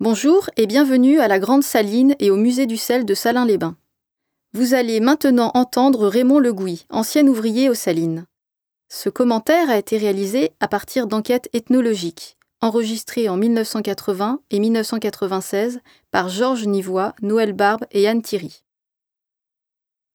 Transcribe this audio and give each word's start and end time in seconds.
Bonjour 0.00 0.48
et 0.56 0.68
bienvenue 0.68 1.18
à 1.18 1.26
la 1.26 1.40
Grande 1.40 1.64
Saline 1.64 2.14
et 2.20 2.30
au 2.30 2.36
Musée 2.36 2.66
du 2.66 2.76
sel 2.76 3.04
de 3.04 3.14
Salins-les-Bains. 3.14 3.76
Vous 4.52 4.72
allez 4.72 5.00
maintenant 5.00 5.50
entendre 5.54 6.06
Raymond 6.06 6.38
Le 6.38 6.52
Gouy, 6.52 6.86
ancien 6.88 7.26
ouvrier 7.26 7.68
aux 7.68 7.74
Salines. 7.74 8.24
Ce 8.88 9.08
commentaire 9.08 9.68
a 9.68 9.76
été 9.76 9.98
réalisé 9.98 10.52
à 10.60 10.68
partir 10.68 11.08
d'enquêtes 11.08 11.48
ethnologiques, 11.52 12.36
enregistrées 12.60 13.28
en 13.28 13.36
1980 13.36 14.40
et 14.52 14.60
1996 14.60 15.80
par 16.12 16.28
Georges 16.28 16.68
Nivois, 16.68 17.16
Noël 17.20 17.52
Barbe 17.52 17.84
et 17.90 18.06
Anne 18.06 18.22
Thierry. 18.22 18.62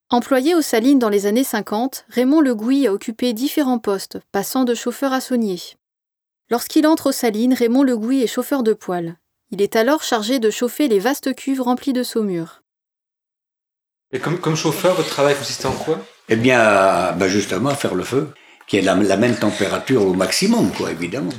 Employé 0.10 0.56
aux 0.56 0.62
Salines 0.62 1.00
dans 1.00 1.10
les 1.10 1.26
années 1.26 1.44
50, 1.44 2.06
Raymond 2.08 2.40
Le 2.40 2.56
Gouy 2.56 2.88
a 2.88 2.94
occupé 2.94 3.34
différents 3.34 3.80
postes, 3.80 4.20
passant 4.32 4.64
de 4.64 4.76
chauffeur 4.76 5.12
à 5.12 5.20
saunier. 5.20 5.60
Lorsqu'il 6.50 6.88
entre 6.88 7.08
aux 7.08 7.12
Salines, 7.12 7.54
Raymond 7.54 7.84
Le 7.84 7.98
Gouy 7.98 8.24
est 8.24 8.28
chauffeur 8.28 8.64
de 8.64 8.72
poêle. 8.72 9.18
Il 9.54 9.62
est 9.62 9.76
alors 9.76 10.02
chargé 10.02 10.40
de 10.40 10.50
chauffer 10.50 10.88
les 10.88 10.98
vastes 10.98 11.36
cuves 11.36 11.62
remplies 11.62 11.94
de 11.94 12.02
saumure. 12.02 12.64
Et 14.12 14.18
comme, 14.18 14.40
comme 14.40 14.56
chauffeur, 14.56 14.96
votre 14.96 15.10
travail 15.10 15.36
consistait 15.36 15.68
en 15.68 15.74
quoi? 15.74 16.04
Eh 16.28 16.36
bien, 16.36 17.12
ben 17.12 17.28
justement, 17.28 17.70
à 17.70 17.76
faire 17.76 17.94
le 17.94 18.04
feu, 18.04 18.30
qui 18.66 18.78
est 18.78 18.82
la, 18.82 18.96
la 18.96 19.16
même 19.16 19.36
température 19.36 20.08
au 20.08 20.16
maximum, 20.16 20.72
quoi, 20.72 20.90
évidemment. 20.90 21.34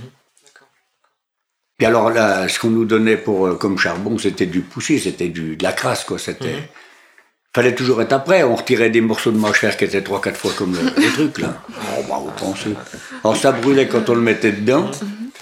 Puis 1.76 1.86
alors 1.88 2.08
là, 2.10 2.46
ce 2.46 2.60
qu'on 2.60 2.70
nous 2.70 2.84
donnait 2.84 3.16
pour 3.16 3.48
euh, 3.48 3.56
comme 3.56 3.78
charbon, 3.78 4.16
c'était 4.16 4.46
du 4.46 4.60
poussier, 4.60 5.00
c'était 5.00 5.28
du 5.28 5.56
de 5.56 5.64
la 5.64 5.72
crasse, 5.72 6.04
quoi. 6.04 6.16
C'était. 6.20 6.70
Fallait 7.52 7.74
toujours 7.74 8.00
être 8.00 8.12
après. 8.12 8.44
On 8.44 8.54
retirait 8.54 8.90
des 8.90 9.00
morceaux 9.00 9.32
de 9.32 9.38
mâche-fer 9.38 9.76
qui 9.76 9.86
étaient 9.86 10.02
trois, 10.02 10.20
quatre 10.20 10.36
fois 10.36 10.52
comme 10.56 10.76
le, 10.76 11.02
les 11.02 11.08
trucs 11.08 11.38
là. 11.38 11.60
Oh, 11.98 12.04
bah. 12.08 12.22
Alors 13.24 13.36
ça 13.36 13.50
brûlait 13.50 13.88
quand 13.88 14.08
on 14.08 14.14
le 14.14 14.20
mettait 14.20 14.52
dedans. 14.52 14.88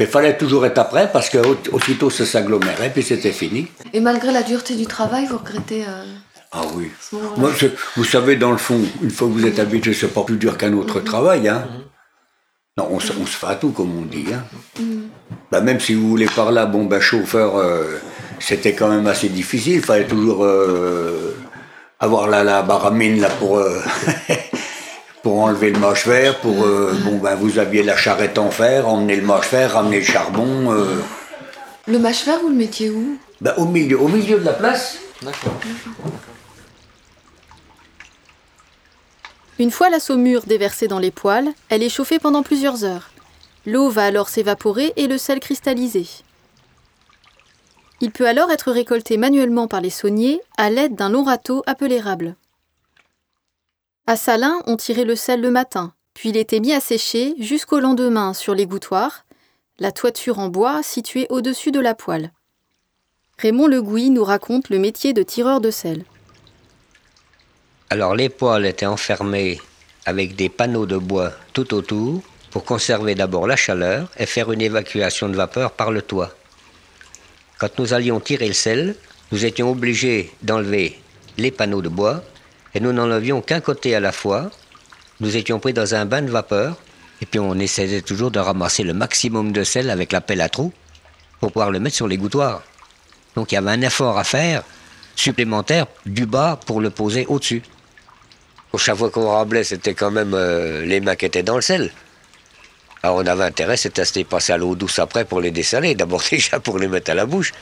Il 0.01 0.07
fallait 0.07 0.37
toujours 0.37 0.65
être 0.67 0.79
après 0.79 1.11
parce 1.13 1.29
que 1.31 1.39
au- 1.39 1.59
aussitôt 1.73 2.11
ça 2.11 2.25
s'agglomérait, 2.27 2.91
puis 2.91 3.03
c'était 3.03 3.33
fini. 3.33 3.69
Et 3.93 4.01
malgré 4.01 4.33
la 4.33 4.43
dureté 4.43 4.75
du 4.75 4.87
travail, 4.87 5.27
vous 5.27 5.39
regrettez 5.39 5.85
euh, 5.87 6.05
Ah 6.51 6.63
oui. 6.75 6.91
Moi, 7.37 7.51
vous 7.97 8.05
savez, 8.05 8.37
dans 8.37 8.51
le 8.53 8.57
fond, 8.59 8.81
une 9.03 9.11
fois 9.11 9.29
que 9.29 9.33
vous 9.33 9.47
êtes 9.47 9.59
habitué, 9.59 9.93
c'est 9.95 10.09
pas 10.09 10.23
plus 10.23 10.37
dur 10.37 10.57
qu'un 10.57 10.73
autre 10.73 11.01
travail. 11.01 11.49
Hein. 11.49 11.67
Non, 12.79 12.89
on, 12.91 13.01
se- 13.01 13.12
on 13.21 13.27
se 13.27 13.37
fait 13.37 13.47
à 13.49 13.55
tout, 13.55 13.71
comme 13.71 13.97
on 13.99 14.03
dit. 14.03 14.27
Hein. 14.33 14.45
Bah, 15.51 15.61
même 15.61 15.79
si 15.79 15.93
vous 15.95 16.09
voulez 16.09 16.27
par 16.27 16.53
là, 16.53 16.65
bon, 16.67 16.87
ben, 16.87 17.01
chauffeur, 17.01 17.56
euh, 17.56 17.99
c'était 18.41 18.73
quand 18.75 18.89
même 18.89 19.06
assez 19.06 19.29
difficile. 19.29 19.75
Il 19.75 19.83
fallait 19.83 20.06
toujours 20.06 20.43
euh, 20.45 21.37
avoir 22.01 22.29
la, 22.29 22.43
la 22.45 22.62
baramine 22.62 23.21
là, 23.21 23.29
pour, 23.29 23.59
pour 25.23 25.39
enlever 25.41 25.70
le 25.70 25.78
mâche-fer. 25.78 26.39
Pour, 26.41 26.65
euh, 26.65 26.92
bon, 27.05 27.19
ben, 27.19 27.34
vous 27.34 27.59
aviez 27.59 27.83
la 27.83 27.97
charrette 27.97 28.39
en 28.39 28.51
fer, 28.51 28.89
emmener 28.89 29.17
le 29.17 29.27
mâche-fer, 29.27 29.73
ramener 29.73 29.98
le 29.98 30.05
charbon. 30.05 30.73
euh, 30.73 31.01
Le 31.87 31.98
mâche-fer, 31.98 32.39
vous 32.41 32.48
le 32.48 32.55
mettiez 32.55 32.91
où? 32.91 33.17
Ben, 33.41 33.55
au, 33.56 33.65
milieu, 33.65 34.00
au 34.00 34.09
milieu 34.09 34.39
de 34.39 34.45
la 34.45 34.53
place. 34.53 34.98
D'accord. 35.23 35.55
Une 39.59 39.70
fois 39.70 39.91
la 39.91 40.00
saumure 40.00 40.43
déversée 40.45 40.89
dans 40.89 40.98
les 40.98 41.11
poêles, 41.11 41.50
elle 41.69 41.83
est 41.83 41.89
chauffée 41.89 42.19
pendant 42.19 42.43
plusieurs 42.43 42.84
heures. 42.84 43.11
L'eau 43.67 43.91
va 43.91 44.05
alors 44.06 44.28
s'évaporer 44.28 44.93
et 44.97 45.06
le 45.06 45.19
sel 45.19 45.39
cristalliser. 45.39 46.06
Il 48.00 48.11
peut 48.11 48.27
alors 48.27 48.50
être 48.50 48.73
récolté 48.73 49.17
manuellement 49.17 49.69
par 49.69 49.81
les 49.81 49.91
sauniers 49.91 50.41
à 50.56 50.70
l'aide 50.70 50.97
d'un 50.97 51.11
long 51.11 51.23
râteau 51.23 51.62
appelé 51.67 52.00
rable. 52.00 52.34
À 54.08 54.17
Salins, 54.17 54.61
on 54.67 54.77
tirait 54.77 55.05
le 55.05 55.14
sel 55.14 55.41
le 55.41 55.53
matin, 55.53 55.92
puis 56.12 56.31
il 56.31 56.36
était 56.36 56.58
mis 56.58 56.72
à 56.72 56.81
sécher 56.81 57.34
jusqu'au 57.39 57.78
lendemain 57.78 58.34
sur 58.34 58.53
l'égouttoir, 58.53 59.25
la 59.78 59.92
toiture 59.92 60.41
en 60.41 60.48
bois 60.48 60.83
située 60.83 61.28
au-dessus 61.31 61.70
de 61.70 61.78
la 61.78 61.94
poêle. 61.94 62.33
Raymond 63.39 63.69
Le 63.69 63.81
Gouy 63.81 64.11
nous 64.11 64.25
raconte 64.25 64.70
le 64.70 64.81
métier 64.81 65.12
de 65.12 65.22
tireur 65.22 65.61
de 65.61 65.70
sel. 65.70 66.05
Alors 67.91 68.17
les 68.17 68.28
poêles 68.28 68.67
étaient 68.67 68.86
enfermés 68.86 69.61
avec 70.05 70.34
des 70.34 70.48
panneaux 70.48 70.87
de 70.87 70.97
bois 70.97 71.31
tout 71.53 71.72
autour 71.72 72.22
pour 72.50 72.65
conserver 72.65 73.15
d'abord 73.15 73.47
la 73.47 73.54
chaleur 73.54 74.10
et 74.19 74.27
faire 74.27 74.50
une 74.50 74.62
évacuation 74.62 75.28
de 75.28 75.37
vapeur 75.37 75.71
par 75.71 75.93
le 75.93 76.03
toit. 76.03 76.34
Quand 77.60 77.78
nous 77.78 77.94
allions 77.94 78.19
tirer 78.19 78.48
le 78.48 78.53
sel, 78.53 78.97
nous 79.31 79.44
étions 79.44 79.71
obligés 79.71 80.32
d'enlever 80.43 81.00
les 81.38 81.53
panneaux 81.53 81.82
de 81.82 81.88
bois 81.88 82.25
et 82.75 82.81
nous 82.81 82.93
n'enlevions 82.93 83.41
qu'un 83.43 83.60
côté 83.60 83.94
à 83.94 84.00
la 84.00 84.12
fois. 84.12 84.50
Nous 85.21 85.37
étions 85.37 85.60
pris 85.60 85.72
dans 85.72 85.94
un 85.94 86.05
bain 86.05 86.22
de 86.22 86.31
vapeur 86.31 86.77
et 87.21 87.27
puis 87.27 87.38
on 87.38 87.55
essayait 87.59 88.03
toujours 88.03 88.31
de 88.31 88.38
ramasser 88.38 88.83
le 88.83 88.94
maximum 88.94 89.53
de 89.53 89.62
sel 89.65 89.91
avec 89.91 90.12
la 90.12 90.21
pelle 90.21 90.41
à 90.41 90.49
trous 90.49 90.72
pour 91.41 91.53
pouvoir 91.53 91.71
le 91.71 91.81
mettre 91.81 91.97
sur 91.97 92.09
l'égouttoir. 92.09 92.62
Donc 93.37 93.53
il 93.53 93.55
y 93.56 93.59
avait 93.59 93.71
un 93.71 93.83
effort 93.83 94.19
à 94.19 94.25
faire 94.25 94.62
supplémentaire 95.15 95.87
du 96.06 96.27
bas 96.27 96.59
pour 96.66 96.81
le 96.81 96.91
poser 96.91 97.27
au-dessus. 97.27 97.62
Chaque 98.78 98.97
fois 98.97 99.10
qu'on 99.10 99.31
rablait, 99.31 99.65
c'était 99.65 99.93
quand 99.93 100.10
même 100.10 100.33
euh, 100.34 100.84
les 100.87 101.00
mains 101.00 101.15
qui 101.15 101.27
étaient 101.27 101.43
dans 101.43 101.56
le 101.56 101.62
sel. 101.62 101.93
Alors 103.03 103.16
on 103.16 103.27
avait 103.27 103.44
intérêt, 103.44 103.77
c'était 103.77 104.03
à 104.03 104.25
passer 104.25 104.53
à 104.53 104.56
l'eau 104.56 104.75
douce 104.75 104.99
après 104.99 105.25
pour 105.25 105.41
les 105.41 105.50
dessaler. 105.50 105.94
D'abord 105.94 106.22
déjà 106.31 106.59
pour 106.59 106.78
les 106.78 106.89
mettre 106.89 107.10
à 107.10 107.15
la 107.15 107.27
bouche. 107.27 107.53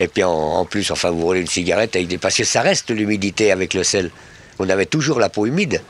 Et 0.00 0.08
puis 0.08 0.22
en, 0.24 0.30
en 0.30 0.64
plus, 0.64 0.90
enfin, 0.90 1.10
vous 1.10 1.22
roulez 1.22 1.40
une 1.40 1.46
cigarette 1.46 1.96
avec 1.96 2.08
des... 2.08 2.18
Parce 2.18 2.36
que 2.36 2.44
ça 2.44 2.62
reste 2.62 2.90
l'humidité 2.90 3.50
avec 3.52 3.74
le 3.74 3.84
sel. 3.84 4.10
On 4.58 4.68
avait 4.68 4.86
toujours 4.86 5.18
la 5.18 5.28
peau 5.28 5.46
humide. 5.46 5.82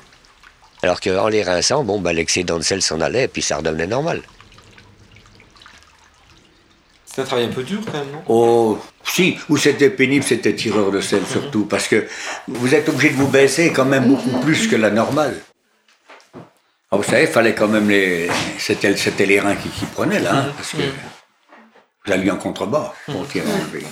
Alors 0.83 1.01
qu'en 1.01 1.29
les 1.29 1.43
rinçant, 1.43 1.85
bon, 1.85 2.01
ben, 2.01 2.13
l'excédent 2.13 2.59
de 2.59 2.63
sel 2.63 2.83
s'en 2.83 3.01
allait 3.01 3.25
et 3.25 3.29
puis 3.29 3.43
ça 3.43 3.57
redevenait 3.57 3.87
normal. 3.87 4.23
C'est 7.05 7.23
un 7.23 7.25
travail 7.25 7.47
un 7.47 7.53
peu 7.53 7.65
dur 7.65 7.81
quand 7.85 7.99
même, 7.99 8.13
non? 8.13 8.23
Oh, 8.29 8.79
si, 9.03 9.37
où 9.49 9.57
c'était 9.57 9.91
pénible, 9.91 10.25
c'était 10.25 10.55
tireur 10.55 10.93
de 10.93 11.01
sel 11.01 11.27
surtout, 11.27 11.65
parce 11.65 11.89
que 11.89 12.07
vous 12.47 12.77
êtes 12.77 12.89
obligé 12.89 13.11
de 13.11 13.17
vous 13.17 13.27
baisser 13.27 13.73
quand 13.73 13.87
même 13.87 14.07
beaucoup 14.07 14.39
plus 14.39 14.69
que 14.69 14.77
la 14.77 14.91
normale. 14.91 15.37
Ah, 16.91 16.97
vous 16.97 17.03
savez, 17.03 17.27
fallait 17.27 17.55
quand 17.55 17.67
même 17.67 17.89
les. 17.89 18.29
C'était, 18.57 18.97
c'était 18.97 19.27
les 19.27 19.41
reins 19.41 19.57
qui, 19.57 19.69
qui 19.69 19.85
prenaient 19.87 20.21
là, 20.21 20.37
hein, 20.37 20.53
parce 20.57 20.71
que 20.71 20.83
vous 22.17 22.37
contrebas 22.37 22.93
pour 23.07 23.27
tirer 23.29 23.51
enlever. 23.53 23.85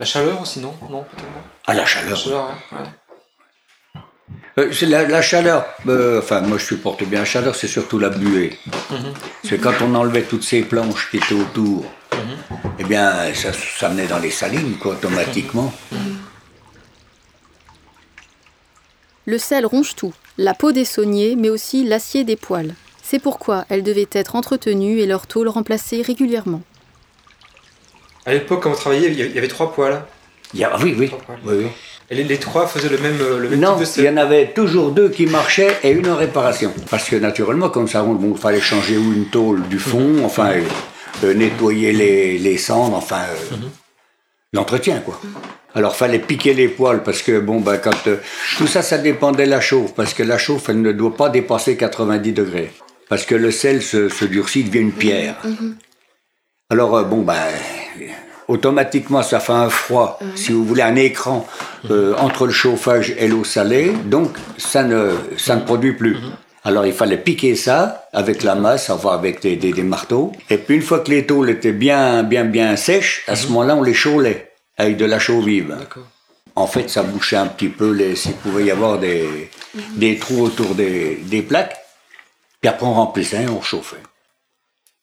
La 0.00 0.06
chaleur 0.06 0.40
aussi, 0.40 0.60
non? 0.60 0.74
Non, 0.90 1.02
peut-être 1.04 1.22
non. 1.22 1.42
Ah, 1.66 1.74
la 1.74 1.80
La 1.80 1.86
chaleur. 1.86 2.16
chaleur, 2.16 2.46
ouais. 2.72 2.78
ouais. 2.78 2.86
Euh, 4.58 4.70
c'est 4.72 4.86
la, 4.86 5.06
la 5.08 5.22
chaleur, 5.22 5.64
euh, 5.88 6.18
enfin, 6.18 6.40
moi 6.42 6.58
je 6.58 6.64
supporte 6.66 7.02
bien 7.04 7.20
la 7.20 7.24
chaleur, 7.24 7.54
c'est 7.54 7.68
surtout 7.68 7.98
la 7.98 8.10
buée. 8.10 8.58
C'est 9.44 9.58
quand 9.58 9.80
on 9.80 9.94
enlevait 9.94 10.22
toutes 10.22 10.42
ces 10.44 10.60
planches 10.62 11.10
qui 11.10 11.16
étaient 11.18 11.34
autour, 11.34 11.84
eh 12.78 12.84
bien, 12.84 13.32
ça, 13.32 13.50
ça 13.52 13.88
venait 13.88 14.06
dans 14.06 14.18
les 14.18 14.30
salines, 14.30 14.76
quoi, 14.78 14.92
automatiquement. 14.92 15.72
Le 19.24 19.38
sel 19.38 19.64
ronge 19.64 19.94
tout, 19.94 20.12
la 20.36 20.52
peau 20.52 20.72
des 20.72 20.84
sauniers, 20.84 21.34
mais 21.36 21.48
aussi 21.48 21.84
l'acier 21.84 22.24
des 22.24 22.36
poêles. 22.36 22.74
C'est 23.12 23.18
pourquoi 23.18 23.66
elles 23.68 23.82
devaient 23.82 24.08
être 24.12 24.36
entretenues 24.36 25.00
et 25.00 25.04
leurs 25.06 25.26
tôles 25.26 25.48
remplacées 25.48 26.00
régulièrement. 26.00 26.62
À 28.24 28.32
l'époque, 28.32 28.62
quand 28.62 28.70
vous 28.70 28.76
travailliez, 28.76 29.08
il 29.10 29.34
y 29.34 29.38
avait- 29.38 29.48
trois 29.48 29.70
poils. 29.74 30.02
Il 30.54 30.60
y 30.60 30.64
a- 30.64 30.74
oui, 30.82 30.96
oui, 30.98 31.10
oui, 31.44 31.54
oui. 31.58 31.66
Et 32.08 32.14
les, 32.14 32.24
les 32.24 32.38
trois 32.38 32.66
faisaient 32.66 32.88
le 32.88 32.96
même, 32.96 33.18
euh, 33.20 33.38
le 33.38 33.50
même 33.50 33.60
Non, 33.60 33.76
type 33.76 33.96
de 33.96 34.00
il 34.00 34.04
y 34.06 34.08
en 34.08 34.16
avait 34.16 34.54
toujours 34.54 34.92
deux 34.92 35.10
qui 35.10 35.26
marchaient 35.26 35.76
et 35.82 35.90
une 35.90 36.08
en 36.08 36.16
réparation. 36.16 36.72
Parce 36.90 37.06
que 37.10 37.16
naturellement, 37.16 37.68
comme 37.68 37.86
ça, 37.86 38.02
bon, 38.02 38.32
il 38.34 38.40
fallait 38.40 38.62
changer 38.62 38.96
ou 38.96 39.12
une 39.12 39.26
tôle 39.26 39.60
du 39.68 39.78
fond, 39.78 40.24
enfin, 40.24 40.52
euh, 40.52 40.62
euh, 41.24 41.34
nettoyer 41.34 41.92
les, 41.92 42.38
les 42.38 42.56
cendres, 42.56 42.96
enfin, 42.96 43.20
euh, 43.30 43.56
l'entretien, 44.54 45.00
quoi. 45.00 45.20
Alors, 45.74 45.94
fallait 45.96 46.18
piquer 46.18 46.54
les 46.54 46.68
poils 46.68 47.02
parce 47.02 47.20
que, 47.20 47.40
bon, 47.40 47.60
ben, 47.60 47.76
quand. 47.76 48.06
euh, 48.06 48.16
tout 48.56 48.66
ça, 48.66 48.80
ça 48.80 48.96
dépendait 48.96 49.44
de 49.44 49.50
la 49.50 49.60
chauffe, 49.60 49.92
parce 49.94 50.14
que 50.14 50.22
la 50.22 50.38
chauffe, 50.38 50.70
elle 50.70 50.80
ne 50.80 50.92
doit 50.92 51.14
pas 51.14 51.28
dépasser 51.28 51.76
90 51.76 52.32
degrés. 52.32 52.72
Parce 53.12 53.26
que 53.26 53.34
le 53.34 53.50
sel 53.50 53.82
se, 53.82 54.08
se 54.08 54.24
durcit, 54.24 54.64
devient 54.64 54.78
une 54.80 54.92
pierre. 54.92 55.36
Alors, 56.70 56.96
euh, 56.96 57.02
bon, 57.02 57.20
ben, 57.20 57.36
automatiquement, 58.48 59.22
ça 59.22 59.38
fait 59.38 59.52
un 59.52 59.68
froid, 59.68 60.18
si 60.34 60.52
vous 60.52 60.64
voulez, 60.64 60.80
un 60.80 60.96
écran 60.96 61.46
euh, 61.90 62.14
entre 62.16 62.46
le 62.46 62.52
chauffage 62.52 63.12
et 63.18 63.28
l'eau 63.28 63.44
salée, 63.44 63.92
donc 64.06 64.30
ça 64.56 64.82
ne, 64.82 65.10
ça 65.36 65.56
ne 65.56 65.60
produit 65.60 65.92
plus. 65.92 66.16
Alors, 66.64 66.86
il 66.86 66.94
fallait 66.94 67.18
piquer 67.18 67.54
ça 67.54 68.08
avec 68.14 68.42
la 68.42 68.54
masse, 68.54 68.88
enfin 68.88 69.10
avec 69.10 69.42
des, 69.42 69.56
des- 69.56 69.72
des 69.74 69.82
marteaux. 69.82 70.32
Et 70.48 70.56
puis, 70.56 70.76
une 70.76 70.82
fois 70.82 71.00
que 71.00 71.10
les 71.10 71.26
tôles 71.26 71.50
étaient 71.50 71.72
bien, 71.72 72.22
bien, 72.22 72.44
bien 72.46 72.76
sèches, 72.76 73.24
à 73.28 73.36
ce 73.36 73.48
moment-là, 73.48 73.76
on 73.76 73.82
les 73.82 73.92
chaulait 73.94 74.52
avec 74.78 74.96
de 74.96 75.04
la 75.04 75.18
chaux 75.18 75.42
vive. 75.42 75.76
En 76.56 76.66
fait, 76.66 76.88
ça 76.88 77.02
bouchait 77.02 77.36
un 77.36 77.46
petit 77.48 77.68
peu 77.68 77.90
les, 77.92 78.16
s'il 78.16 78.32
pouvait 78.36 78.64
y 78.64 78.70
avoir 78.70 78.98
des, 78.98 79.50
des 79.96 80.16
trous 80.16 80.40
autour 80.44 80.74
des, 80.74 81.16
des 81.26 81.42
plaques. 81.42 81.76
Puis 82.62 82.68
après, 82.70 82.86
on 82.86 82.94
remplissait 82.94 83.42
et 83.42 83.48
on 83.48 83.60
chauffait. 83.60 83.96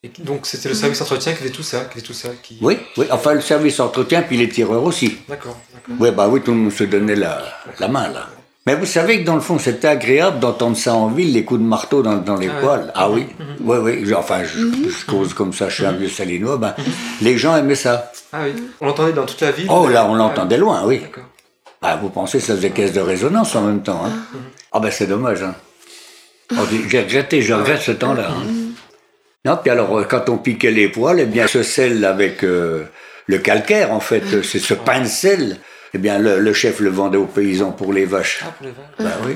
Et 0.01 0.09
donc 0.19 0.45
c'était 0.45 0.69
le 0.69 0.75
service 0.75 1.01
entretien 1.01 1.33
qui 1.33 1.39
faisait 1.39 1.49
tout 1.51 1.61
ça, 1.61 1.81
qui 1.81 1.95
faisait 1.95 2.05
tout 2.05 2.13
ça. 2.13 2.29
Qui... 2.41 2.57
Oui, 2.61 2.77
oui, 2.97 3.05
enfin 3.11 3.33
le 3.33 3.41
service 3.41 3.79
entretien, 3.81 4.21
puis 4.21 4.37
les 4.37 4.47
tireurs 4.47 4.83
aussi. 4.83 5.17
D'accord. 5.27 5.57
Oui, 5.99 6.09
bah 6.11 6.27
oui, 6.29 6.41
tout 6.41 6.51
le 6.51 6.57
monde 6.57 6.71
se 6.71 6.85
donnait 6.85 7.15
la, 7.17 7.43
la 7.79 7.87
main, 7.89 8.07
là. 8.07 8.27
Mais 8.65 8.75
vous 8.75 8.85
savez 8.85 9.19
que 9.19 9.25
dans 9.25 9.35
le 9.35 9.41
fond, 9.41 9.57
c'était 9.59 9.87
agréable 9.87 10.39
d'entendre 10.39 10.77
ça 10.77 10.93
en 10.93 11.07
ville, 11.07 11.33
les 11.33 11.43
coups 11.43 11.59
de 11.59 11.65
marteau 11.65 12.01
dans, 12.01 12.15
dans 12.17 12.35
les 12.37 12.47
Ah 12.47 12.53
ouais. 12.55 12.61
poils. 12.61 12.91
Ah 12.95 13.09
oui, 13.09 13.27
Mhm. 13.39 13.55
oui, 13.61 13.77
oui. 14.05 14.13
Enfin, 14.13 14.43
je, 14.45 14.59
je 14.89 15.05
cause 15.05 15.33
comme 15.33 15.51
ça, 15.53 15.67
je 15.69 15.75
suis 15.75 15.85
un 15.85 15.91
vieux 15.93 16.07
salinois. 16.09 16.57
Ben, 16.57 16.75
les 17.21 17.37
gens 17.37 17.57
aimaient 17.57 17.75
ça. 17.75 18.11
Ah 18.31 18.41
oui. 18.45 18.53
On 18.79 18.85
l'entendait 18.85 19.13
dans 19.13 19.25
toute 19.25 19.41
la 19.41 19.51
ville. 19.51 19.67
Oh 19.69 19.87
là, 19.89 20.05
on 20.05 20.13
l'entendait 20.15 20.57
loin, 20.57 20.83
oui. 20.85 20.99
D'accord. 20.99 21.23
Ah, 21.81 21.97
vous 21.97 22.09
pensez 22.09 22.37
que 22.39 22.43
ça 22.45 22.55
faisait 22.55 22.69
caisse 22.71 22.93
de 22.93 22.99
résonance 23.01 23.53
en 23.55 23.61
même 23.63 23.81
temps. 23.83 24.01
Hein 24.05 24.11
ah 24.71 24.79
ben 24.79 24.91
c'est 24.91 25.07
dommage. 25.07 25.41
Hein. 25.43 25.55
Oh, 26.51 26.61
j'ai 26.89 27.01
regretté, 27.01 27.41
je 27.41 27.53
regrette 27.53 27.81
ce 27.81 27.91
temps-là. 27.91 28.29
hein. 28.31 28.43
Non, 29.45 29.57
puis 29.61 29.69
alors 29.71 29.97
euh, 29.99 30.03
quand 30.03 30.29
on 30.29 30.37
piquait 30.37 30.71
les 30.71 30.89
poils, 30.89 31.19
eh 31.19 31.25
bien 31.25 31.47
ce 31.47 31.63
sel 31.63 32.03
avec 32.05 32.43
euh, 32.43 32.83
le 33.27 33.37
calcaire 33.37 33.91
en 33.93 33.99
fait, 33.99 34.23
euh, 34.33 34.43
c'est 34.43 34.59
ce 34.59 34.73
pain 34.73 35.01
de 35.01 35.07
sel. 35.07 35.57
Eh 35.93 35.97
bien 35.97 36.19
le, 36.19 36.39
le 36.39 36.53
chef 36.53 36.79
le 36.81 36.89
vendait 36.89 37.17
aux 37.17 37.25
paysans 37.25 37.71
pour 37.71 37.93
les 37.93 38.05
vaches. 38.05 38.39
Ah, 38.43 38.51
pour 38.57 38.65
les 38.67 38.73
vaches. 38.73 38.87
Ben 38.99 39.27
oui. 39.27 39.35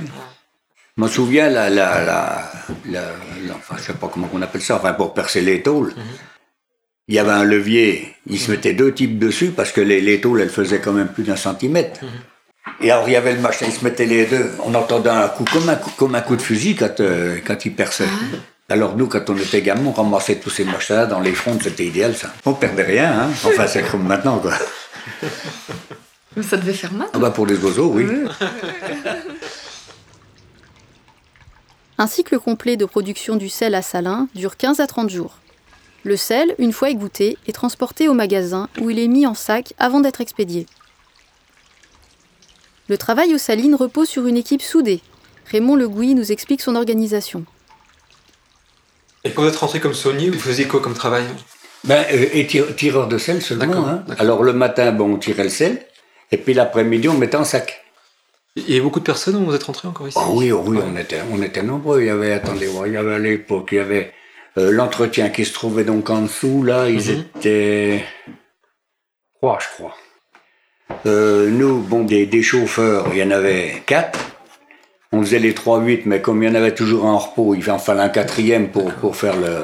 Je 0.98 1.02
me 1.04 1.08
souviens, 1.08 1.50
la, 1.50 1.70
la, 1.72 2.04
la, 2.04 2.52
la- 2.92 3.14
enfin, 3.56 3.76
je 3.80 3.84
sais 3.84 3.94
pas 3.94 4.08
comment 4.14 4.30
on 4.34 4.42
appelle 4.44 4.62
ça, 4.62 4.76
enfin, 4.76 4.94
pour 4.94 5.14
percer 5.16 5.42
les 5.42 5.64
tôles, 5.64 5.92
il 7.08 7.16
y 7.16 7.20
avait 7.20 7.32
un 7.32 7.44
levier, 7.44 8.14
il 8.28 8.40
se 8.40 8.52
mettait 8.52 8.74
deux 8.74 8.94
types 8.94 9.18
dessus 9.18 9.48
parce 9.56 9.72
que 9.72 9.82
les, 9.82 10.02
les 10.02 10.22
tôles, 10.22 10.42
elles 10.42 10.50
faisaient 10.52 10.80
quand 10.80 10.94
même 10.94 11.08
plus 11.08 11.24
d'un 11.24 11.36
centimètre. 11.36 12.02
Et 12.84 12.92
alors, 12.92 13.08
il 13.08 13.14
y 13.14 13.16
avait 13.16 13.34
le 13.34 13.40
machin, 13.40 13.66
il 13.68 13.72
se 13.72 13.82
mettait 13.84 14.06
les 14.06 14.26
deux, 14.26 14.52
on 14.66 14.76
entendait 14.76 15.10
un 15.10 15.30
coup 15.30 15.46
comme 15.46 15.70
un 15.70 15.76
coup, 15.76 15.92
comme 15.96 16.16
un 16.16 16.22
coup 16.22 16.36
de 16.36 16.42
fusil 16.42 16.76
quand, 16.76 17.00
euh, 17.00 17.40
quand 17.48 17.66
il 17.66 17.74
perçait. 17.74 18.10
Alors 18.68 18.98
nous, 18.98 19.08
quand 19.08 19.30
on 19.30 19.38
était 19.38 19.62
gamin, 19.62 19.86
on 19.86 19.94
ramassait 19.94 20.36
tous 20.36 20.50
ces 20.50 20.66
machins-là 20.66 21.06
dans 21.06 21.22
les 21.22 21.32
fronts, 21.32 21.58
c'était 21.62 21.86
idéal 21.86 22.14
ça. 22.14 22.34
On 22.46 22.54
perdait 22.54 22.84
rien, 22.84 23.22
hein. 23.22 23.30
Enfin, 23.46 23.68
c'est 23.68 23.84
comme 23.84 24.04
maintenant, 24.04 24.38
quoi. 24.40 24.54
Mais 26.36 26.44
ça 26.44 26.58
devait 26.58 26.74
faire 26.74 26.92
mal. 26.92 27.08
Ah 27.14 27.20
bah 27.20 27.30
pour 27.30 27.46
les 27.46 27.56
oiseaux, 27.64 27.92
oui. 27.94 28.06
Un 31.98 32.08
cycle 32.08 32.38
complet 32.40 32.76
de 32.76 32.86
production 32.86 33.38
du 33.38 33.48
sel 33.48 33.76
à 33.76 33.82
Salins 33.82 34.28
dure 34.36 34.58
15 34.58 34.82
à 34.82 34.88
30 34.88 35.10
jours. 35.10 35.38
Le 36.04 36.18
sel, 36.18 36.54
une 36.58 36.74
fois 36.74 36.90
égoutté, 36.90 37.38
est 37.48 37.54
transporté 37.54 38.10
au 38.10 38.14
magasin 38.14 38.68
où 38.82 38.90
il 38.90 39.00
est 39.00 39.08
mis 39.08 39.26
en 39.26 39.36
sac 39.36 39.74
avant 39.78 40.02
d'être 40.02 40.20
expédié. 40.20 40.66
Le 42.90 42.98
travail 42.98 43.34
aux 43.34 43.38
salines 43.40 43.76
repose 43.76 44.10
sur 44.10 44.28
une 44.28 44.38
équipe 44.38 44.62
soudée. 44.62 45.02
Raymond 45.52 45.76
Le 45.76 45.88
Gouy 45.88 46.16
nous 46.16 46.32
explique 46.32 46.62
son 46.62 46.76
organisation. 46.76 47.46
Et 49.24 49.32
quand 49.32 49.44
vous 49.44 49.48
êtes 49.48 49.56
rentré 49.56 49.80
comme 49.80 49.94
saunier, 49.94 50.30
vous 50.30 50.40
faisiez 50.40 50.66
quoi 50.68 50.82
comme 50.82 50.94
travail? 50.94 51.24
Ben, 51.86 52.06
euh, 52.12 52.26
et 52.34 52.46
tir- 52.48 52.76
tireur 52.76 53.08
de 53.08 53.18
sel 53.18 53.42
seulement. 53.42 53.88
Hein. 53.88 54.04
Alors 54.18 54.44
le 54.44 54.54
matin, 54.54 54.92
bon, 54.92 55.14
on 55.14 55.18
tirait 55.18 55.44
le 55.44 55.50
sel, 55.50 55.86
et 56.32 56.38
puis 56.38 56.54
l'après-midi, 56.54 57.08
on 57.10 57.14
mettait 57.18 57.38
en 57.38 57.44
sac. 57.44 57.86
Il 58.56 58.70
y 58.70 58.74
avait 58.74 58.82
beaucoup 58.82 59.00
de 59.00 59.06
personnes 59.06 59.36
où 59.38 59.46
vous 59.46 59.56
êtes 59.56 59.64
rentré 59.64 59.88
encore 59.88 60.08
ici? 60.08 60.18
Ah 60.22 60.28
oui, 60.30 60.52
oh 60.52 60.64
oui, 60.66 60.78
on 60.86 60.96
était, 60.98 61.22
on 61.32 61.42
était 61.42 61.64
nombreux. 61.64 62.02
Il 62.02 62.08
y 62.08 62.10
avait, 62.10 62.34
attendez, 62.34 62.70
il 62.86 62.92
y 62.94 62.98
avait 62.98 63.16
à 63.16 63.20
l'époque, 63.20 63.70
il 63.72 63.76
y 63.76 63.80
avait 63.80 64.14
euh, 64.58 64.72
l'entretien 64.72 65.30
qui 65.30 65.44
se 65.46 65.54
trouvait 65.54 65.84
donc 65.86 66.10
en 66.10 66.22
dessous. 66.24 66.64
Là, 66.64 66.88
ils 66.90 67.12
Mhm. 67.14 67.26
étaient 67.38 68.06
trois, 69.38 69.58
je 69.60 69.68
crois. 69.76 69.96
Euh, 71.06 71.50
nous, 71.50 71.80
bon, 71.80 72.04
des, 72.04 72.26
des 72.26 72.42
chauffeurs, 72.44 73.08
il 73.12 73.18
y 73.20 73.24
en 73.24 73.32
avait 73.32 73.84
quatre. 73.86 74.20
On 75.12 75.22
faisait 75.22 75.40
les 75.40 75.54
3-8, 75.54 76.04
mais 76.06 76.22
comme 76.22 76.42
il 76.42 76.48
y 76.50 76.52
en 76.52 76.56
avait 76.56 76.74
toujours 76.74 77.06
un 77.06 77.12
en 77.14 77.18
repos, 77.20 77.54
il 77.56 77.70
en 77.70 77.78
fallait 77.78 78.02
un 78.02 78.10
quatrième 78.10 78.70
pour, 78.70 78.92
pour 78.94 79.16
faire 79.16 79.36
le, 79.38 79.64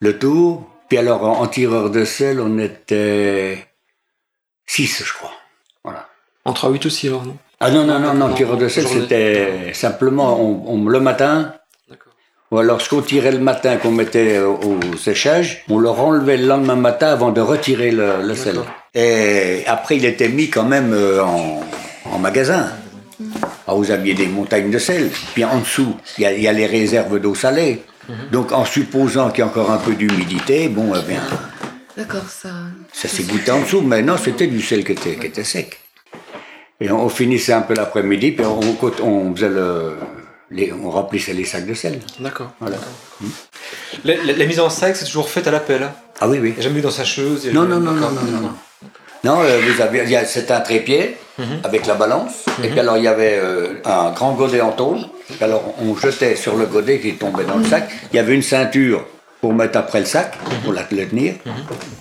le 0.00 0.18
tour. 0.18 0.66
Puis 0.88 0.98
alors, 0.98 1.22
en, 1.24 1.40
en 1.40 1.46
tireur 1.46 1.90
de 1.90 2.04
sel, 2.04 2.40
on 2.40 2.58
était 2.58 3.66
six, 4.66 5.02
je 5.04 5.12
crois. 5.12 5.30
Voilà. 5.84 6.08
En 6.44 6.52
3-8 6.52 6.86
aussi 6.86 7.08
alors, 7.08 7.24
non? 7.24 7.36
Ah 7.60 7.70
non, 7.70 7.84
non, 7.84 8.00
non, 8.00 8.14
non, 8.14 8.28
Non, 8.28 8.34
tireur 8.34 8.56
de 8.56 8.66
sel, 8.66 8.82
journée. 8.84 9.00
c'était 9.02 9.70
simplement 9.74 10.40
on, 10.40 10.64
on- 10.74 10.88
le 10.88 10.98
matin. 11.00 11.54
Ou 12.52 12.58
alors 12.58 12.80
ce 12.80 12.88
qu'on 12.90 13.00
tirait 13.02 13.32
le 13.32 13.38
matin, 13.40 13.76
qu'on 13.78 13.90
mettait 13.90 14.38
au, 14.38 14.52
au 14.92 14.96
séchage, 14.96 15.64
on 15.68 15.78
le 15.78 15.88
renlevait 15.90 16.36
le 16.36 16.46
lendemain 16.46 16.76
matin 16.76 17.08
avant 17.08 17.32
de 17.32 17.40
retirer 17.40 17.90
le, 17.90 18.22
le 18.22 18.34
sel. 18.36 18.60
Et 18.94 19.64
après, 19.66 19.96
il 19.96 20.04
était 20.04 20.28
mis 20.28 20.48
quand 20.50 20.64
même 20.64 20.92
euh, 20.92 21.24
en, 21.24 21.62
en 22.12 22.18
magasin. 22.18 22.68
Ah, 23.66 23.74
vous 23.74 23.90
aviez 23.90 24.14
des 24.14 24.26
montagnes 24.26 24.70
de 24.70 24.78
sel. 24.78 25.10
Puis 25.34 25.44
en 25.44 25.58
dessous, 25.60 25.96
il 26.18 26.22
y, 26.22 26.26
a- 26.26 26.32
il 26.32 26.42
y 26.42 26.46
a 26.48 26.52
les 26.52 26.66
réserves 26.66 27.18
d'eau 27.18 27.34
salée. 27.34 27.82
Donc 28.30 28.52
en 28.52 28.64
supposant 28.64 29.30
qu'il 29.30 29.38
y 29.38 29.42
a 29.42 29.46
encore 29.46 29.70
un 29.70 29.78
peu 29.78 29.94
d'humidité, 29.94 30.68
bon, 30.68 30.92
eh 30.94 31.08
bien, 31.08 31.22
D'accord, 31.96 32.28
ça. 32.28 32.48
ça 32.92 33.06
s'est 33.08 33.22
goûté 33.22 33.50
en 33.50 33.60
dessous, 33.60 33.80
mais 33.80 34.02
non, 34.02 34.16
c'était 34.22 34.46
du 34.48 34.60
sel 34.60 34.84
qui 34.84 34.92
était, 34.92 35.14
qui 35.16 35.26
était 35.26 35.44
sec. 35.44 35.78
Et 36.80 36.90
on, 36.90 37.04
on 37.04 37.08
finissait 37.08 37.52
un 37.52 37.60
peu 37.62 37.74
l'après-midi, 37.74 38.32
puis 38.32 38.44
on, 38.44 38.60
on 39.04 39.34
faisait 39.36 39.48
le, 39.48 39.94
les, 40.52 40.72
on 40.72 40.90
remplissait 40.90 41.32
les 41.32 41.44
sacs 41.44 41.66
de 41.66 41.74
sel. 41.74 41.98
D'accord. 42.20 42.50
Voilà. 42.60 42.76
La, 44.04 44.14
la- 44.16 44.32
la 44.32 44.44
mise 44.46 44.60
en 44.60 44.70
sac, 44.70 44.96
c'est 44.96 45.04
toujours 45.04 45.28
faite 45.28 45.46
à 45.46 45.50
l'appel. 45.50 45.82
hein 45.82 45.92
Ah 46.20 46.28
oui, 46.28 46.38
oui. 46.40 46.54
Jamais 46.58 46.78
eu 46.80 46.82
dans 46.82 46.90
sa 46.90 47.02
a 47.02 47.04
Non, 47.04 47.08
jamais- 47.08 47.52
non, 47.52 47.80
non, 47.80 47.92
non, 47.92 47.92
non, 47.92 48.10
non, 48.32 48.40
non. 48.40 48.52
Non, 49.24 49.40
euh, 49.42 49.60
vous 49.66 49.80
avez, 49.80 50.00
il 50.02 50.10
y 50.10 50.16
a- 50.16 50.24
c'était 50.24 50.52
un 50.52 50.60
trépied 50.60 51.16
avec 51.64 51.86
la 51.86 51.94
balance, 51.94 52.44
et 52.62 52.68
puis 52.68 52.78
alors 52.80 52.96
il 52.98 53.04
y 53.04 53.08
avait 53.08 53.38
euh, 53.40 53.74
un 53.84 54.10
grand 54.12 54.32
godet 54.34 54.60
en 54.60 54.72
tôle. 54.72 54.98
Puis 55.28 55.42
alors 55.42 55.74
on 55.80 55.96
jetait 55.96 56.36
sur 56.36 56.56
le 56.56 56.66
godet 56.66 56.98
qui 57.00 57.14
tombait 57.14 57.44
dans 57.44 57.56
le 57.56 57.64
sac. 57.64 57.88
Il 58.12 58.16
y 58.16 58.18
avait 58.18 58.34
une 58.34 58.42
ceinture 58.42 59.04
pour 59.40 59.52
mettre 59.54 59.78
après 59.78 60.00
le 60.00 60.06
sac, 60.06 60.36
pour 60.62 60.72
la, 60.72 60.82
le 60.90 61.06
tenir. 61.08 61.34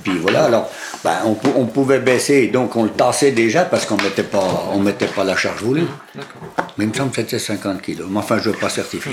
Puis 0.04 0.18
voilà, 0.20 0.46
alors 0.46 0.70
ben, 1.04 1.16
on, 1.26 1.38
on 1.56 1.66
pouvait 1.66 2.00
baisser, 2.00 2.48
donc 2.48 2.76
on 2.76 2.84
le 2.84 2.90
tassait 2.92 3.32
déjà 3.32 3.66
parce 3.66 3.86
qu'on 3.86 3.98
mettait 3.98 4.22
pas, 4.24 4.66
on 4.74 4.80
mettait 4.80 5.08
pas 5.08 5.24
la 5.24 5.36
charge 5.36 5.62
voulue. 5.64 5.86
D'accord. 6.16 6.61
Mais 6.82 6.88
il 6.88 6.90
me 6.90 6.96
semble 6.96 7.12
que 7.12 7.18
c'était 7.18 7.38
50 7.38 7.80
kilos. 7.84 8.08
Mais 8.10 8.18
enfin, 8.18 8.40
je 8.40 8.50
ne 8.50 8.54
veux 8.56 8.60
pas 8.60 8.70
certifier. 8.70 9.12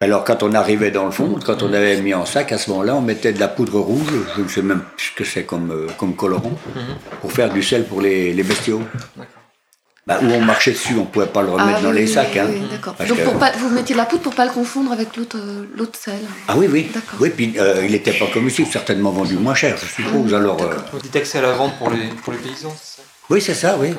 Alors, 0.00 0.24
quand 0.24 0.42
on 0.42 0.52
arrivait 0.52 0.90
dans 0.90 1.04
le 1.04 1.12
fond, 1.12 1.38
quand 1.46 1.62
on 1.62 1.72
avait 1.72 2.00
mis 2.00 2.12
en 2.12 2.26
sac, 2.26 2.50
à 2.50 2.58
ce 2.58 2.70
moment-là, 2.70 2.96
on 2.96 3.00
mettait 3.00 3.32
de 3.32 3.38
la 3.38 3.46
poudre 3.46 3.78
rouge, 3.78 4.12
je 4.36 4.42
ne 4.42 4.48
sais 4.48 4.62
même 4.62 4.80
plus 4.96 5.06
ce 5.06 5.12
que 5.14 5.22
c'est 5.24 5.44
comme, 5.44 5.70
euh, 5.70 5.86
comme 5.96 6.16
colorant, 6.16 6.50
pour 7.20 7.30
faire 7.32 7.50
du 7.52 7.62
sel 7.62 7.84
pour 7.84 8.00
les, 8.00 8.32
les 8.34 8.42
bestiaux. 8.42 8.82
Bah, 10.08 10.18
où 10.22 10.26
on 10.26 10.40
marchait 10.40 10.72
dessus, 10.72 10.94
on 10.94 11.02
ne 11.02 11.06
pouvait 11.06 11.26
pas 11.26 11.42
le 11.42 11.50
remettre 11.50 11.78
Ah, 11.78 11.82
dans 11.82 11.90
oui, 11.90 11.98
les 11.98 12.06
sacs. 12.08 12.30
oui, 12.34 12.38
hein. 12.40 12.46
oui, 13.00 13.06
Donc 13.08 13.18
que- 13.18 13.22
pour 13.24 13.38
pas, 13.38 13.52
vous 13.52 13.68
mettiez 13.70 13.94
de 13.94 14.00
la 14.00 14.06
poudre 14.06 14.22
pour 14.24 14.34
pas 14.34 14.44
le 14.44 14.50
confondre 14.52 14.90
avec 14.92 15.16
l'autre 15.16 15.38
euh, 15.38 15.64
l'autre 15.76 15.96
sel. 15.98 16.18
Ah 16.48 16.54
oui, 16.56 16.66
oui. 16.68 16.90
Oui, 17.20 17.30
puis 17.30 17.54
euh, 17.58 17.84
il 17.84 17.92
n'était 17.92 18.12
pas 18.12 18.26
comestible, 18.26 18.68
certainement 18.70 19.10
vendu 19.12 19.34
moins 19.36 19.54
cher, 19.54 19.76
je 19.76 19.86
suppose. 19.86 20.34
Alors, 20.34 20.60
euh, 20.62 20.74
Vous 20.92 20.98
dites 20.98 21.14
accès 21.14 21.38
à 21.38 21.42
la 21.42 21.52
vente 21.52 21.76
pour 21.78 21.90
les, 21.90 22.08
pour 22.24 22.32
les 22.32 22.38
paysans, 22.40 22.74
c'est 22.80 22.96
ça? 23.00 23.02
Oui, 23.30 23.40
c'est 23.40 23.54
ça, 23.54 23.76
oui. 23.80 23.94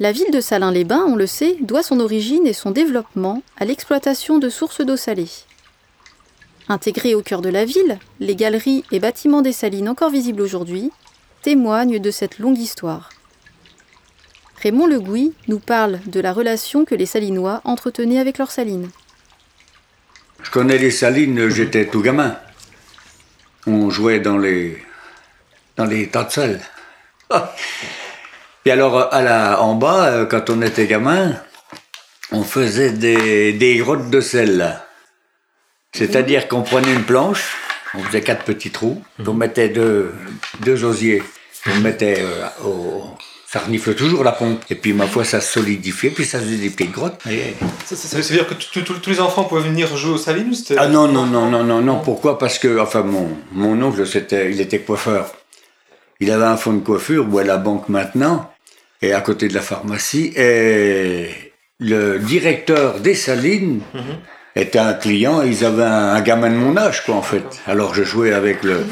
La 0.00 0.10
ville 0.10 0.32
de 0.32 0.40
Salins-les-Bains, 0.40 1.04
on 1.06 1.14
le 1.14 1.26
sait, 1.26 1.56
doit 1.60 1.84
son 1.84 2.00
origine 2.00 2.48
et 2.48 2.52
son 2.52 2.72
développement 2.72 3.42
à 3.56 3.64
l'exploitation 3.64 4.38
de 4.38 4.48
sources 4.48 4.80
d'eau 4.80 4.96
salée. 4.96 5.28
Intégrées 6.68 7.14
au 7.14 7.22
cœur 7.22 7.42
de 7.42 7.48
la 7.48 7.64
ville, 7.64 7.98
les 8.18 8.34
galeries 8.34 8.84
et 8.90 8.98
bâtiments 8.98 9.42
des 9.42 9.52
salines 9.52 9.88
encore 9.88 10.10
visibles 10.10 10.42
aujourd'hui 10.42 10.90
témoignent 11.42 12.00
de 12.00 12.10
cette 12.10 12.40
longue 12.40 12.58
histoire. 12.58 13.10
Raymond 14.60 14.86
Le 14.86 14.98
Gouy 14.98 15.32
nous 15.46 15.60
parle 15.60 16.00
de 16.06 16.18
la 16.18 16.32
relation 16.32 16.84
que 16.84 16.96
les 16.96 17.06
salinois 17.06 17.60
entretenaient 17.64 18.18
avec 18.18 18.38
leurs 18.38 18.50
salines. 18.50 18.90
Je 20.42 20.50
connais 20.50 20.78
les 20.78 20.90
salines, 20.90 21.48
j'étais 21.50 21.86
tout 21.86 22.00
gamin. 22.02 22.36
On 23.66 23.90
jouait 23.90 24.18
dans 24.20 24.38
les, 24.38 24.82
dans 25.76 25.84
les 25.84 26.08
tas 26.08 26.24
de 26.24 26.32
sel. 26.32 26.60
Puis 28.64 28.70
alors, 28.72 29.12
à 29.14 29.22
la, 29.22 29.60
en 29.62 29.74
bas, 29.74 30.06
euh, 30.06 30.24
quand 30.26 30.50
on 30.50 30.60
était 30.62 30.86
gamin, 30.86 31.34
on 32.32 32.42
faisait 32.42 32.90
des, 32.92 33.52
des 33.52 33.76
grottes 33.76 34.10
de 34.10 34.20
sel. 34.20 34.80
C'est-à-dire 35.94 36.48
qu'on 36.48 36.62
prenait 36.62 36.92
une 36.92 37.04
planche, 37.04 37.56
on 37.94 38.02
faisait 38.02 38.22
quatre 38.22 38.44
petits 38.44 38.70
trous, 38.70 39.02
puis 39.18 39.28
on 39.28 39.34
mettait 39.34 39.68
deux, 39.68 40.12
deux 40.60 40.82
osiers. 40.84 41.22
On 41.70 41.80
mettait 41.80 42.16
euh, 42.20 42.46
au, 42.66 43.04
ça 43.46 43.60
renifle 43.60 43.94
toujours 43.94 44.24
la 44.24 44.32
pompe. 44.32 44.62
Et 44.70 44.74
puis, 44.74 44.92
ma 44.92 45.06
foi, 45.06 45.24
ça 45.24 45.40
se 45.40 45.52
solidifiait, 45.52 46.10
puis 46.10 46.24
ça 46.24 46.40
faisait 46.40 46.56
des 46.56 46.70
petites 46.70 46.90
grottes. 46.92 47.20
Et- 47.30 47.54
Ça, 47.84 47.94
ça- 47.96 48.08
ça 48.08 48.16
veut 48.16 48.22
dire 48.22 48.46
que 48.48 48.54
tous 48.54 49.10
les 49.10 49.20
enfants 49.20 49.44
pouvaient 49.44 49.62
venir 49.68 49.94
jouer 49.96 50.12
ou 50.14 50.18
c'était- 50.18 50.76
ah 50.78 50.88
non, 50.88 51.06
non, 51.06 51.26
non, 51.26 51.48
non, 51.50 51.62
non, 51.62 51.80
non. 51.82 52.00
Pourquoi? 52.00 52.38
Parce 52.38 52.58
que, 52.58 52.78
enfin, 52.80 53.02
mon, 53.02 53.28
mon 53.52 53.80
oncle, 53.82 54.06
c'était, 54.06 54.50
il 54.50 54.60
était 54.60 54.80
coiffeur. 54.80 55.32
Il 56.20 56.30
avait 56.30 56.44
un 56.44 56.56
fonds 56.56 56.72
de 56.72 56.80
coiffure, 56.84 57.26
où 57.30 57.38
est 57.40 57.44
la 57.44 57.56
banque 57.58 57.88
maintenant, 57.88 58.50
et 59.02 59.12
à 59.12 59.20
côté 59.20 59.48
de 59.48 59.54
la 59.54 59.60
pharmacie, 59.60 60.32
et 60.36 61.52
le 61.78 62.18
directeur 62.18 63.00
des 63.00 63.14
Salines 63.14 63.82
était 64.56 64.78
un 64.78 64.94
client, 64.94 65.42
ils 65.42 65.64
avaient 65.64 65.82
un, 65.82 66.14
un 66.14 66.20
gamin 66.22 66.50
de 66.50 66.56
mon 66.56 66.76
âge, 66.76 67.04
quoi, 67.04 67.14
en 67.16 67.22
fait. 67.22 67.44
Alors 67.66 67.94
je 67.94 68.02
jouais 68.04 68.32
avec 68.32 68.62
le, 68.62 68.84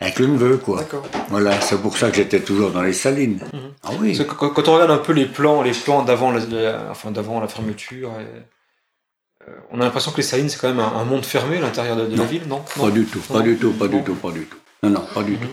avec 0.00 0.18
le 0.18 0.28
neveu, 0.28 0.56
quoi. 0.56 0.78
D'accord. 0.78 1.04
Voilà, 1.28 1.60
c'est 1.60 1.80
pour 1.82 1.96
ça 1.98 2.10
que 2.10 2.16
j'étais 2.16 2.40
toujours 2.40 2.70
dans 2.70 2.82
les 2.82 2.92
Salines. 2.92 3.40
Ah 3.84 3.90
oui. 4.00 4.16
Parce 4.16 4.28
que 4.28 4.34
quand, 4.34 4.68
on 4.68 4.74
regarde 4.74 4.90
un 4.92 4.98
peu 4.98 5.12
les 5.12 5.26
plans, 5.26 5.62
les 5.62 5.72
plans 5.72 6.02
d'avant 6.02 6.30
la, 6.30 6.40
la- 6.46 6.86
enfin, 6.90 7.10
d'avant 7.10 7.40
la 7.40 7.48
fermeture, 7.48 8.10
et, 8.20 9.48
euh, 9.48 9.54
on 9.72 9.80
a 9.80 9.84
l'impression 9.84 10.10
que 10.12 10.18
les 10.18 10.22
salines 10.22 10.48
c'est 10.50 10.58
quand 10.60 10.68
même 10.68 10.80
un, 10.80 11.04
monde 11.04 11.24
fermé 11.24 11.56
à 11.56 11.60
l'intérieur 11.60 11.96
de, 11.96 12.06
de 12.06 12.16
la 12.16 12.24
ville, 12.24 12.46
non? 12.46 12.62
Pas 12.78 12.90
du 12.90 13.04
tout, 13.06 13.20
pas 13.20 13.40
du 13.40 13.56
tout, 13.56 13.72
pas 13.72 13.88
du 13.88 14.02
tout, 14.02 14.14
pas 14.14 14.30
du 14.30 14.44
tout. 14.44 14.58
Non, 14.82 14.90
non, 14.90 15.06
pas 15.14 15.22
du 15.22 15.36
tout. 15.36 15.48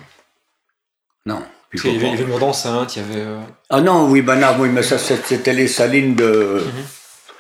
Non, 1.26 1.42
Puis 1.70 1.80
il 1.90 2.02
y 2.02 2.06
avait 2.06 2.18
le 2.18 2.26
mur 2.26 2.40
d'enceinte, 2.40 2.96
il 2.96 3.02
y 3.02 3.06
avait. 3.06 3.22
euh, 3.26 3.40
Ah 3.70 3.82
non, 3.82 4.08
oui, 4.10 4.22
ben 4.22 4.36
non, 4.38 4.48
oui, 4.60 4.70
mais 4.72 4.84
ça 4.84 4.98
c'est- 4.98 5.26
c'était 5.26 5.54
les 5.54 5.68
salines 5.68 6.16
de. 6.16 6.64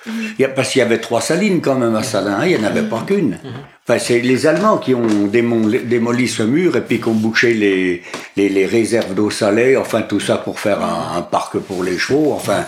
Il 0.05 0.41
y 0.41 0.45
a- 0.45 0.49
parce 0.49 0.69
qu'il 0.69 0.79
y 0.79 0.81
avait 0.81 0.99
trois 0.99 1.19
salines 1.21 1.59
quand 1.61 1.75
même 1.75 1.95
à 1.95 2.03
Salins, 2.03 2.37
hein, 2.39 2.45
il 2.45 2.57
n'y 2.57 2.63
en 2.65 2.67
avait 2.67 2.83
pas 2.87 3.03
qu'une. 3.05 3.39
Enfin, 3.87 3.99
c'est 3.99 4.19
les 4.19 4.47
Allemands 4.47 4.77
qui 4.77 4.93
ont 4.95 5.27
démon- 5.27 5.67
démoli 5.83 6.27
ce 6.29 6.43
mur 6.43 6.75
et 6.77 6.81
puis 6.81 6.99
qui 7.01 7.07
ont 7.09 7.13
bouché 7.13 7.53
les, 7.53 8.03
les, 8.37 8.47
les 8.49 8.65
réserves 8.65 9.13
d'eau 9.13 9.29
salée, 9.29 9.75
enfin 9.75 10.01
tout 10.03 10.19
ça 10.21 10.37
pour 10.37 10.59
faire 10.59 10.81
un, 10.81 11.17
un 11.17 11.21
parc 11.21 11.57
pour 11.59 11.83
les 11.83 11.97
chevaux, 11.97 12.31
enfin. 12.33 12.65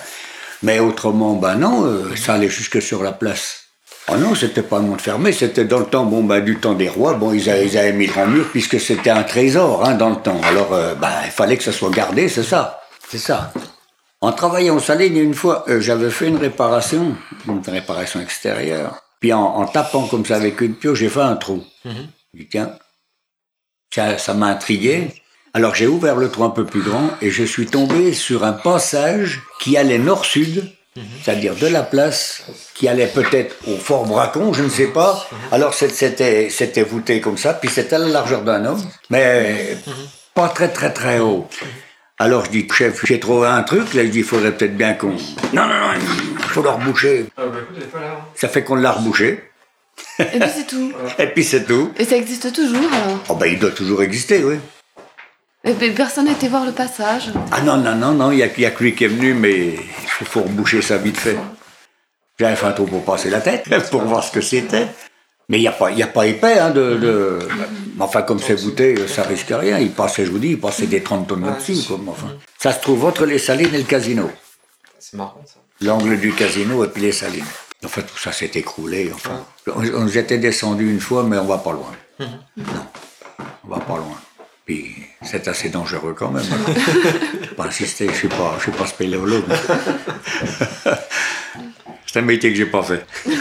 Mais 0.63 0.79
autrement, 0.79 1.35
ben 1.35 1.55
non, 1.55 1.85
euh, 1.85 2.13
ça 2.17 2.33
allait 2.33 2.49
jusque 2.49 2.81
sur 2.81 3.03
la 3.03 3.13
place. 3.13 3.68
Ah 4.11 4.17
non, 4.17 4.33
c'était 4.33 4.63
pas 4.63 4.77
un 4.77 4.81
monde 4.81 5.01
fermé, 5.01 5.31
c'était 5.31 5.65
dans 5.65 5.79
le 5.79 5.85
temps, 5.85 6.05
bon, 6.05 6.23
ben, 6.23 6.39
du 6.43 6.57
temps 6.57 6.73
des 6.73 6.89
rois, 6.89 7.13
bon, 7.13 7.31
ils 7.31 7.47
avaient, 7.49 7.67
ils 7.67 7.77
avaient 7.77 7.93
mis 7.93 8.07
le 8.07 8.11
grand 8.13 8.25
mur 8.25 8.47
puisque 8.49 8.79
c'était 8.79 9.11
un 9.11 9.21
trésor, 9.23 9.85
hein, 9.85 9.93
dans 9.93 10.09
le 10.09 10.15
temps. 10.15 10.41
Alors, 10.43 10.73
euh, 10.73 10.95
ben, 10.95 11.11
il 11.25 11.31
fallait 11.31 11.57
que 11.57 11.63
ça 11.63 11.71
soit 11.71 11.91
gardé, 11.91 12.27
c'est 12.27 12.43
ça. 12.43 12.81
C'est 13.07 13.19
ça. 13.19 13.53
En 14.21 14.31
travaillant 14.31 14.77
au 14.77 14.79
Saline, 14.79 15.15
une 15.15 15.33
fois, 15.35 15.63
euh, 15.69 15.79
j'avais 15.79 16.09
fait 16.09 16.27
une 16.27 16.37
réparation, 16.37 17.15
une 17.47 17.61
réparation 17.65 18.19
extérieure. 18.19 19.01
Puis 19.19 19.31
en, 19.31 19.41
en 19.41 19.65
tapant 19.65 20.07
comme 20.07 20.25
ça 20.25 20.37
avec 20.37 20.59
une 20.61 20.75
pioche, 20.75 20.99
j'ai 20.99 21.09
fait 21.09 21.21
un 21.21 21.35
trou. 21.35 21.63
J'ai 21.85 21.91
dit, 22.33 22.47
tiens, 22.49 22.71
ça, 23.93 24.17
ça 24.17 24.33
m'a 24.33 24.47
intrigué. 24.47 25.13
Alors 25.53 25.75
j'ai 25.75 25.87
ouvert 25.87 26.15
le 26.15 26.29
trou 26.29 26.43
un 26.43 26.51
peu 26.51 26.65
plus 26.65 26.81
grand 26.81 27.09
et 27.21 27.31
je 27.31 27.43
suis 27.43 27.65
tombé 27.65 28.13
sur 28.13 28.43
un 28.43 28.53
passage 28.53 29.41
qui 29.59 29.77
allait 29.77 29.97
nord-sud, 29.97 30.71
c'est-à-dire 31.23 31.55
de 31.55 31.67
la 31.67 31.83
place, 31.83 32.43
qui 32.73 32.87
allait 32.87 33.07
peut-être 33.07 33.55
au 33.67 33.75
Fort 33.77 34.05
Bracon, 34.05 34.53
je 34.53 34.63
ne 34.63 34.69
sais 34.69 34.87
pas. 34.87 35.27
Alors 35.51 35.73
c'est- 35.73 35.89
c'était 35.93 36.49
c'était 36.49 36.83
voûté 36.83 37.21
comme 37.21 37.37
ça, 37.37 37.53
puis 37.53 37.69
c'était 37.69 37.95
à 37.95 37.99
la 37.99 38.07
largeur 38.07 38.41
d'un 38.43 38.65
homme, 38.65 38.83
mais 39.09 39.77
pas 40.33 40.49
très 40.49 40.69
très 40.69 40.91
très 40.93 41.19
haut. 41.19 41.47
Alors 42.21 42.45
je 42.45 42.51
dis, 42.51 42.67
chef, 42.71 43.05
j'ai 43.05 43.19
trouvé 43.19 43.47
un 43.47 43.63
truc, 43.63 43.93
là 43.93 44.03
je 44.03 44.09
dis, 44.09 44.19
il 44.19 44.23
faudrait 44.25 44.51
peut-être 44.51 44.75
bien 44.75 44.93
qu'on... 44.93 45.11
Non, 45.53 45.65
non, 45.65 45.67
non, 45.67 45.91
il 45.95 46.43
faut 46.49 46.61
le 46.61 46.69
reboucher. 46.69 47.25
Ah 47.37 47.43
bah 47.45 47.99
là. 48.01 48.25
Ça 48.35 48.49
fait 48.49 48.63
qu'on 48.63 48.75
l'a 48.75 48.91
rebouché, 48.91 49.41
Et 50.19 50.25
puis 50.39 50.49
c'est 50.53 50.67
tout. 50.67 50.91
et 51.17 51.27
puis 51.27 51.43
c'est 51.45 51.63
tout. 51.65 51.91
Et 51.97 52.03
ça 52.05 52.17
existe 52.17 52.51
toujours 52.53 52.75
alors 52.91 53.19
Oh 53.29 53.35
ben 53.35 53.45
il 53.45 53.57
doit 53.59 53.71
toujours 53.71 54.01
exister, 54.03 54.43
oui. 54.43 54.55
Et 55.65 55.73
puis, 55.73 55.91
personne 55.91 56.29
été 56.29 56.47
voir 56.47 56.65
le 56.65 56.71
passage. 56.71 57.31
Ah 57.51 57.59
non, 57.61 57.75
non, 57.75 57.93
non, 57.93 58.13
non, 58.13 58.31
il 58.31 58.37
n'y 58.37 58.43
a, 58.43 58.47
il 58.47 58.61
y 58.61 58.65
a 58.65 58.71
que 58.71 58.81
lui 58.81 58.95
qui 58.95 59.03
est 59.03 59.09
venu, 59.09 59.33
mais 59.33 59.75
il 60.21 60.27
faut 60.27 60.41
reboucher 60.41 60.81
ça 60.81 60.97
vite 60.97 61.17
fait. 61.17 61.37
J'avais 62.39 62.55
fait 62.55 62.65
un 62.67 62.71
trou 62.71 62.85
pour 62.85 63.03
passer 63.03 63.29
la 63.29 63.41
tête, 63.41 63.65
pour 63.91 64.01
voir 64.03 64.23
ce 64.23 64.31
que 64.31 64.41
c'était. 64.41 64.87
Mais 65.49 65.57
il 65.57 65.61
n'y 65.61 65.67
a, 65.67 65.71
pas- 65.71 65.89
il 65.91 65.97
y 65.97 66.03
a 66.03 66.07
pas 66.07 66.27
épais, 66.27 66.59
hein, 66.59 66.69
de... 66.69 66.95
de- 66.95 67.39
Enfin, 67.99 68.21
comme 68.21 68.39
c'est 68.39 68.53
voûté, 68.55 69.07
ça 69.07 69.23
risque 69.23 69.49
rien. 69.51 69.77
Il 69.79 69.91
passait, 69.91 70.25
je 70.25 70.31
vous 70.31 70.37
dis, 70.39 70.49
il 70.51 70.59
passait 70.59 70.85
des 70.87 71.01
30 71.03 71.27
tonnes 71.27 71.41
mais 71.41 71.47
Enfin, 72.07 72.37
ça 72.57 72.71
se 72.71 72.79
trouve 72.79 73.03
entre 73.05 73.25
les 73.25 73.39
salines 73.39 73.73
et 73.73 73.79
le 73.79 73.83
casino. 73.83 74.29
C'est 74.99 75.17
marrant 75.17 75.41
ça. 75.45 75.55
L'angle 75.81 76.17
du 76.19 76.31
casino 76.33 76.83
et 76.85 76.87
puis 76.87 77.01
les 77.01 77.11
salines. 77.11 77.43
Enfin, 77.83 78.01
tout 78.03 78.17
ça 78.17 78.31
s'est 78.31 78.51
écroulé. 78.55 79.11
Enfin, 79.13 79.43
on, 79.67 79.81
on 79.95 80.07
était 80.07 80.37
descendu 80.37 80.89
une 80.91 80.99
fois, 81.01 81.23
mais 81.23 81.37
on 81.37 81.45
va 81.45 81.57
pas 81.57 81.71
loin. 81.73 81.91
Non, 82.19 82.85
on 83.65 83.67
va 83.69 83.79
pas 83.79 83.97
loin. 83.97 84.19
Puis 84.69 84.93
c'est 85.23 85.47
assez 85.47 85.69
dangereux 85.69 86.13
quand 86.15 86.29
même. 86.29 86.45
pas 87.57 87.65
insister, 87.65 88.07
je 88.07 88.13
suis 88.13 88.27
pas, 88.27 88.53
je 88.59 88.63
suis 88.65 88.71
pas 88.71 88.85
spéléologue. 88.85 89.45
c'est 92.05 92.19
un 92.19 92.21
métier 92.21 92.51
que 92.51 92.55
j'ai 92.55 92.67
pas 92.67 92.83
fait. 92.83 93.03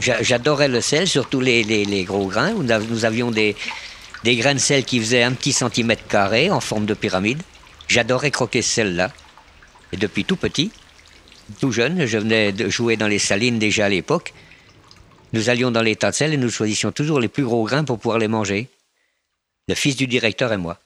J'a- 0.00 0.22
J'adorais 0.22 0.68
le 0.68 0.80
sel, 0.80 1.08
surtout 1.08 1.40
les, 1.40 1.64
les- 1.64 1.84
les 1.84 2.04
gros 2.04 2.26
grains. 2.26 2.52
Nous 2.52 3.04
avions 3.04 3.30
des, 3.30 3.56
des 4.24 4.36
grains 4.36 4.54
de 4.54 4.58
sel 4.60 4.84
qui 4.84 5.00
faisaient 5.00 5.22
un 5.22 5.32
petit 5.32 5.52
centimètre 5.52 6.06
carré 6.06 6.50
en 6.50 6.60
forme 6.60 6.86
de 6.86 6.94
pyramide. 6.94 7.42
J'adorais 7.88 8.30
croquer 8.30 8.62
ce 8.62 8.70
sel-là. 8.74 9.10
Et 9.92 9.96
depuis 9.96 10.24
tout 10.24 10.36
petit, 10.36 10.70
tout 11.60 11.72
jeune, 11.72 12.06
je 12.06 12.18
venais 12.18 12.52
de 12.52 12.68
jouer 12.68 12.96
dans 12.96 13.08
les 13.08 13.18
salines 13.18 13.58
déjà 13.58 13.86
à 13.86 13.88
l'époque. 13.88 14.32
Nous 15.32 15.50
allions 15.50 15.70
dans 15.70 15.82
les 15.82 15.96
tas 15.96 16.10
de 16.10 16.16
sel 16.16 16.32
et 16.32 16.36
nous 16.36 16.50
choisissions 16.50 16.92
toujours 16.92 17.20
les 17.20 17.28
plus 17.28 17.44
gros 17.44 17.64
grains 17.64 17.84
pour 17.84 17.98
pouvoir 17.98 18.18
les 18.18 18.28
manger. 18.28 18.68
Le 19.68 19.74
fils 19.74 19.96
du 19.96 20.06
directeur 20.06 20.52
et 20.52 20.56
moi. 20.56 20.78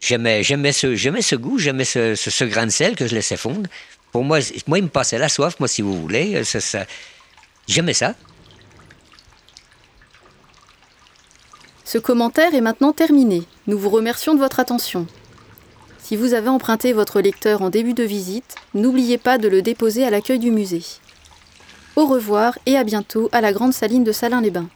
J'aimais, 0.00 0.42
j'aimais 0.42 0.72
ce, 0.72 0.94
j'aimais 0.94 1.22
ce 1.22 1.36
goût, 1.36 1.58
j'aimais 1.58 1.84
ce, 1.84 2.44
grain 2.44 2.66
de 2.66 2.70
sel 2.72 2.96
que 2.96 3.06
je 3.06 3.14
laissais 3.14 3.36
fondre. 3.36 3.68
Pour 4.10 4.24
moi, 4.24 4.40
moi, 4.66 4.78
il 4.78 4.84
me 4.84 4.88
passait 4.90 5.16
la 5.18 5.28
soif, 5.28 5.58
moi, 5.60 5.68
si 5.68 5.80
vous 5.80 5.98
voulez. 6.00 6.44
Ça, 6.44 6.60
ça- 6.60 6.86
J'aimais 7.68 7.94
ça. 7.94 8.14
Ce 11.84 11.98
commentaire 11.98 12.54
est 12.54 12.60
maintenant 12.60 12.92
terminé. 12.92 13.42
Nous 13.66 13.78
vous 13.78 13.90
remercions 13.90 14.34
de 14.34 14.40
votre 14.40 14.60
attention. 14.60 15.06
Si 16.02 16.16
vous 16.16 16.34
avez 16.34 16.48
emprunté 16.48 16.92
votre 16.92 17.20
lecteur 17.20 17.62
en 17.62 17.70
début 17.70 17.94
de 17.94 18.02
visite, 18.02 18.56
n'oubliez 18.74 19.18
pas 19.18 19.38
de 19.38 19.48
le 19.48 19.62
déposer 19.62 20.04
à 20.04 20.10
l'accueil 20.10 20.40
du 20.40 20.50
musée. 20.50 20.82
Au 21.94 22.06
revoir 22.06 22.58
et 22.66 22.76
à 22.76 22.82
bientôt 22.82 23.28
à 23.32 23.40
la 23.40 23.52
Grande 23.52 23.72
Saline 23.72 24.02
de 24.02 24.12
Salins-les-Bains. 24.12 24.68